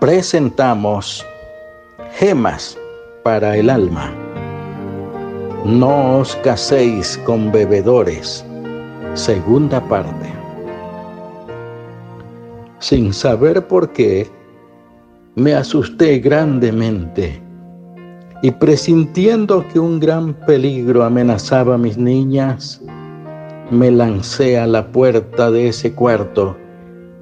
presentamos 0.00 1.26
gemas 2.14 2.78
para 3.22 3.58
el 3.58 3.68
alma. 3.68 4.10
No 5.66 6.20
os 6.20 6.34
caséis 6.36 7.20
con 7.26 7.52
bebedores. 7.52 8.42
Segunda 9.12 9.78
parte. 9.88 10.32
Sin 12.78 13.12
saber 13.12 13.66
por 13.68 13.90
qué, 13.90 14.26
me 15.34 15.52
asusté 15.52 16.18
grandemente 16.18 17.42
y 18.42 18.52
presintiendo 18.52 19.68
que 19.68 19.78
un 19.78 20.00
gran 20.00 20.32
peligro 20.32 21.04
amenazaba 21.04 21.74
a 21.74 21.78
mis 21.78 21.98
niñas, 21.98 22.80
me 23.70 23.90
lancé 23.90 24.58
a 24.58 24.66
la 24.66 24.90
puerta 24.90 25.50
de 25.50 25.68
ese 25.68 25.92
cuarto, 25.92 26.56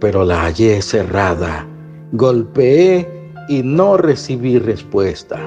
pero 0.00 0.24
la 0.24 0.40
hallé 0.40 0.80
cerrada. 0.80 1.68
Golpeé 2.12 3.08
y 3.48 3.62
no 3.62 3.96
recibí 3.96 4.58
respuesta. 4.58 5.38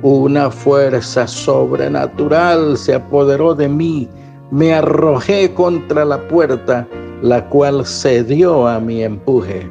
Una 0.00 0.50
fuerza 0.50 1.26
sobrenatural 1.26 2.78
se 2.78 2.94
apoderó 2.94 3.54
de 3.54 3.68
mí. 3.68 4.08
Me 4.50 4.72
arrojé 4.72 5.52
contra 5.52 6.06
la 6.06 6.26
puerta, 6.28 6.86
la 7.20 7.46
cual 7.50 7.84
cedió 7.84 8.66
a 8.66 8.80
mi 8.80 9.02
empuje. 9.02 9.70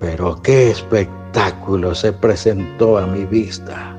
Pero 0.00 0.38
qué 0.42 0.70
espectáculo 0.70 1.94
se 1.94 2.12
presentó 2.12 2.98
a 2.98 3.06
mi 3.06 3.24
vista. 3.24 3.96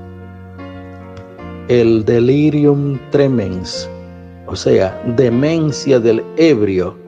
El 1.67 2.05
delirium 2.05 2.99
tremens, 3.09 3.89
o 4.45 4.55
sea, 4.55 5.02
demencia 5.16 5.99
del 5.99 6.23
ebrio. 6.38 7.02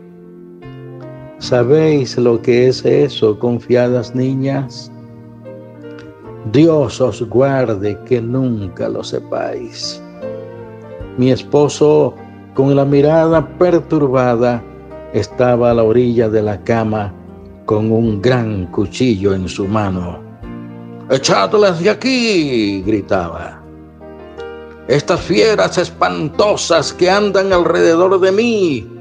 ¿Sabéis 1.39 2.17
lo 2.17 2.41
que 2.41 2.67
es 2.67 2.85
eso, 2.85 3.37
confiadas 3.37 4.15
niñas? 4.15 4.91
Dios 6.51 7.01
os 7.01 7.21
guarde 7.23 7.97
que 8.05 8.21
nunca 8.21 8.87
lo 8.87 9.03
sepáis. 9.03 10.01
Mi 11.17 11.31
esposo, 11.31 12.13
con 12.53 12.75
la 12.75 12.85
mirada 12.85 13.47
perturbada, 13.57 14.63
estaba 15.13 15.71
a 15.71 15.73
la 15.73 15.83
orilla 15.83 16.29
de 16.29 16.41
la 16.41 16.61
cama 16.63 17.13
con 17.65 17.91
un 17.91 18.21
gran 18.21 18.67
cuchillo 18.67 19.33
en 19.33 19.49
su 19.49 19.67
mano. 19.67 20.19
¡Echadlas 21.09 21.79
de 21.79 21.89
aquí! 21.89 22.81
gritaba. 22.85 23.61
Estas 24.87 25.19
fieras 25.21 25.77
espantosas 25.77 26.93
que 26.93 27.09
andan 27.09 27.51
alrededor 27.51 28.19
de 28.19 28.31
mí. 28.31 28.94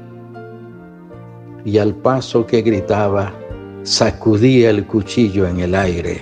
Y 1.65 1.79
al 1.79 1.93
paso 1.95 2.45
que 2.45 2.61
gritaba, 2.61 3.33
sacudía 3.83 4.69
el 4.69 4.85
cuchillo 4.85 5.47
en 5.47 5.59
el 5.59 5.75
aire. 5.75 6.21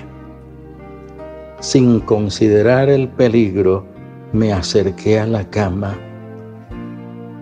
Sin 1.60 2.00
considerar 2.00 2.90
el 2.90 3.08
peligro, 3.10 3.86
me 4.32 4.52
acerqué 4.52 5.20
a 5.20 5.28
la 5.28 5.48
cama, 5.50 5.96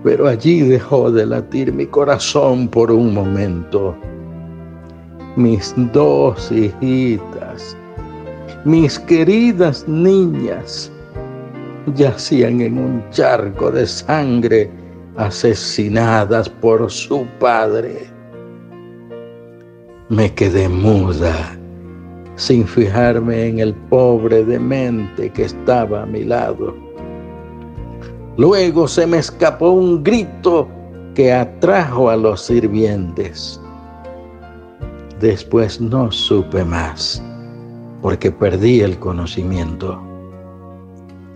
pero 0.03 0.27
allí 0.27 0.61
dejó 0.61 1.11
de 1.11 1.25
latir 1.25 1.71
mi 1.71 1.85
corazón 1.85 2.67
por 2.67 2.91
un 2.91 3.13
momento. 3.13 3.95
Mis 5.35 5.73
dos 5.93 6.51
hijitas, 6.51 7.77
mis 8.65 8.99
queridas 8.99 9.87
niñas, 9.87 10.91
yacían 11.95 12.61
en 12.61 12.77
un 12.77 13.03
charco 13.11 13.71
de 13.71 13.87
sangre 13.87 14.69
asesinadas 15.17 16.49
por 16.49 16.89
su 16.89 17.25
padre. 17.39 18.09
Me 20.09 20.33
quedé 20.33 20.67
muda 20.67 21.57
sin 22.35 22.65
fijarme 22.65 23.47
en 23.47 23.59
el 23.59 23.73
pobre 23.73 24.43
demente 24.43 25.29
que 25.31 25.43
estaba 25.43 26.03
a 26.03 26.05
mi 26.05 26.23
lado. 26.23 26.75
Luego 28.37 28.87
se 28.87 29.05
me 29.05 29.17
escapó 29.17 29.71
un 29.71 30.03
grito 30.03 30.67
que 31.13 31.31
atrajo 31.31 32.09
a 32.09 32.15
los 32.15 32.41
sirvientes. 32.41 33.61
Después 35.19 35.79
no 35.79 36.11
supe 36.11 36.63
más, 36.63 37.21
porque 38.01 38.31
perdí 38.31 38.81
el 38.81 38.97
conocimiento. 38.97 40.01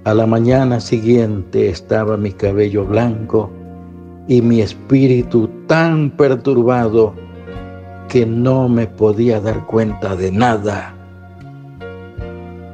A 0.05 0.13
la 0.13 0.25
mañana 0.25 0.79
siguiente 0.79 1.69
estaba 1.69 2.17
mi 2.17 2.31
cabello 2.31 2.85
blanco 2.85 3.51
y 4.27 4.41
mi 4.41 4.61
espíritu 4.61 5.49
tan 5.67 6.09
perturbado 6.11 7.13
que 8.09 8.25
no 8.25 8.69
me 8.69 8.87
podía 8.87 9.39
dar 9.39 9.65
cuenta 9.65 10.15
de 10.15 10.31
nada. 10.31 10.93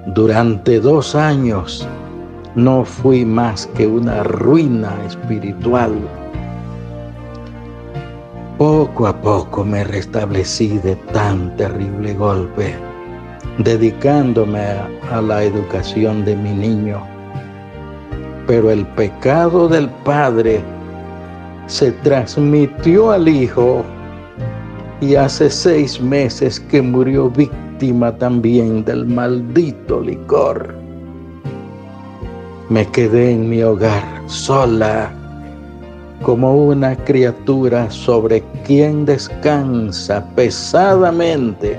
Durante 0.08 0.80
dos 0.80 1.16
años 1.16 1.88
no 2.56 2.84
fui 2.84 3.26
más 3.26 3.68
que 3.68 3.88
una 3.88 4.24
ruina 4.24 4.94
espiritual. 5.06 5.94
Poco 8.58 9.08
a 9.08 9.22
poco 9.22 9.64
me 9.64 9.84
restablecí 9.84 10.78
de 10.80 10.96
tan 11.14 11.56
terrible 11.56 12.14
golpe, 12.14 12.76
dedicándome 13.58 14.60
a, 15.12 15.22
la 15.22 15.44
educación 15.44 16.26
de 16.26 16.36
mi 16.36 16.52
niño. 16.52 17.02
Pero 18.48 18.70
el 18.70 18.86
pecado 18.88 19.68
del 19.68 19.90
Padre 20.04 20.62
se 21.68 21.92
transmitió 22.04 23.12
al 23.12 23.28
Hijo 23.28 23.84
y 25.02 25.16
hace 25.16 25.50
seis 25.50 26.00
meses 26.00 26.60
que 26.60 26.82
murió 26.82 27.30
víctima 27.30 28.16
también 28.18 28.86
del 28.86 29.06
maldito 29.06 30.02
licor. 30.02 30.76
Me 32.70 32.86
quedé 32.88 33.32
en 33.32 33.50
mi 33.50 33.64
hogar 33.64 34.04
sola, 34.28 35.12
como 36.22 36.56
una 36.56 36.96
criatura 36.96 37.90
sobre 37.90 38.44
quien 38.66 39.06
descansa 39.06 40.24
pesadamente 40.36 41.78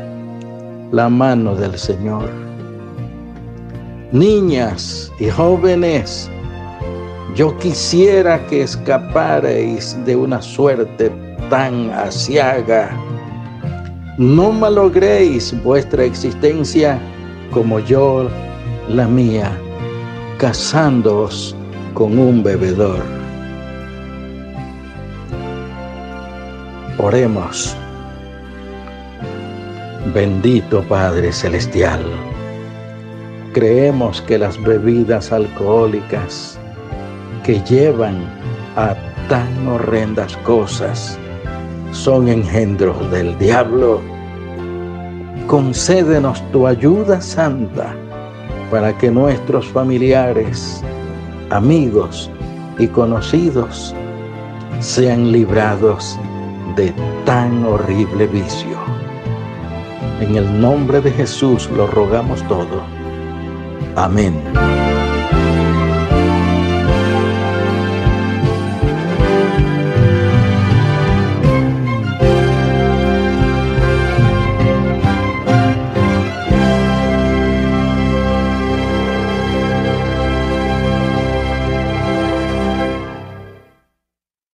la 0.90 1.08
mano 1.08 1.54
del 1.54 1.78
Señor. 1.78 2.28
Niñas 4.10 5.10
y 5.18 5.30
jóvenes, 5.30 6.30
yo 7.34 7.56
quisiera 7.58 8.44
que 8.46 8.62
escaparais 8.62 9.96
de 10.04 10.16
una 10.16 10.42
suerte 10.42 11.10
tan 11.48 11.90
asiaga 11.90 12.90
no 14.18 14.52
malogréis 14.52 15.54
vuestra 15.64 16.04
existencia 16.04 17.00
como 17.50 17.80
yo 17.80 18.28
la 18.88 19.06
mía, 19.08 19.50
casándoos 20.38 21.56
con 21.94 22.18
un 22.18 22.42
bebedor. 22.42 23.02
Oremos. 26.98 27.74
Bendito 30.14 30.82
Padre 30.82 31.32
Celestial, 31.32 32.02
creemos 33.54 34.20
que 34.22 34.36
las 34.36 34.62
bebidas 34.62 35.32
alcohólicas 35.32 36.58
que 37.42 37.60
llevan 37.62 38.24
a 38.76 38.94
tan 39.28 39.68
horrendas 39.68 40.36
cosas 40.38 41.18
son 41.92 42.28
engendros 42.28 43.10
del 43.10 43.36
diablo. 43.38 44.00
Concédenos 45.46 46.42
tu 46.52 46.66
ayuda 46.66 47.20
santa 47.20 47.94
para 48.70 48.96
que 48.96 49.10
nuestros 49.10 49.66
familiares, 49.66 50.82
amigos 51.50 52.30
y 52.78 52.86
conocidos 52.86 53.94
sean 54.80 55.30
librados 55.30 56.18
de 56.76 56.92
tan 57.24 57.64
horrible 57.64 58.26
vicio. 58.26 58.78
En 60.20 60.36
el 60.36 60.60
nombre 60.60 61.00
de 61.00 61.10
Jesús 61.10 61.68
lo 61.76 61.86
rogamos 61.86 62.42
todo. 62.48 62.82
Amén. 63.96 64.40